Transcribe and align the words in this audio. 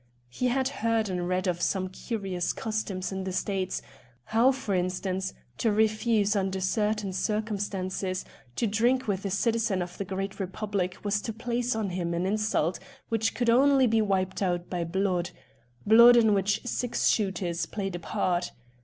He 0.29 0.47
had 0.47 0.67
heard 0.81 1.09
and 1.09 1.29
read 1.29 1.45
of 1.45 1.61
some 1.61 1.87
curious 1.87 2.53
customs 2.53 3.11
in 3.11 3.23
the 3.23 3.31
States; 3.31 3.83
how, 4.23 4.51
for 4.51 4.73
instance, 4.73 5.31
to 5.59 5.71
refuse, 5.71 6.35
under 6.35 6.59
certain 6.59 7.13
circumstances, 7.13 8.25
to 8.55 8.65
drink 8.65 9.07
with 9.07 9.23
a 9.25 9.29
citizen 9.29 9.79
of 9.79 9.99
the 9.99 10.03
Great 10.05 10.39
Republic 10.39 10.97
was 11.03 11.21
to 11.21 11.31
place 11.31 11.75
on 11.75 11.91
him 11.91 12.15
an 12.15 12.25
insult 12.25 12.79
which 13.09 13.35
could 13.35 13.51
only 13.51 13.85
be 13.85 14.01
wiped 14.01 14.41
out 14.41 14.71
by 14.71 14.83
blood 14.83 15.29
blood 15.85 16.17
in 16.17 16.33
which 16.33 16.65
six 16.65 17.09
shooters 17.09 17.67
played 17.67 17.95
a 17.95 17.99
part. 17.99 18.53